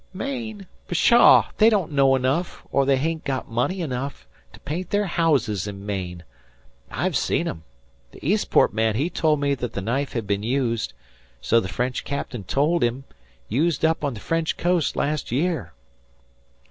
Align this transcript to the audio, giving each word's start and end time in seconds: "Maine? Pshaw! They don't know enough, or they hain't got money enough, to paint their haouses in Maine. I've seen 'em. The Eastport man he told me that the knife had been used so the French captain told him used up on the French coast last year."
"Maine? 0.15 0.65
Pshaw! 0.87 1.49
They 1.59 1.69
don't 1.69 1.91
know 1.91 2.15
enough, 2.15 2.63
or 2.71 2.87
they 2.87 2.97
hain't 2.97 3.23
got 3.23 3.51
money 3.51 3.81
enough, 3.81 4.27
to 4.51 4.59
paint 4.61 4.89
their 4.89 5.05
haouses 5.05 5.67
in 5.67 5.85
Maine. 5.85 6.23
I've 6.89 7.15
seen 7.15 7.47
'em. 7.47 7.61
The 8.11 8.27
Eastport 8.27 8.73
man 8.73 8.95
he 8.95 9.11
told 9.11 9.39
me 9.39 9.53
that 9.53 9.73
the 9.73 9.79
knife 9.81 10.13
had 10.13 10.25
been 10.25 10.41
used 10.41 10.93
so 11.39 11.59
the 11.59 11.67
French 11.67 12.03
captain 12.03 12.43
told 12.43 12.83
him 12.83 13.03
used 13.47 13.85
up 13.85 14.03
on 14.03 14.15
the 14.15 14.19
French 14.19 14.57
coast 14.57 14.95
last 14.95 15.31
year." 15.31 15.71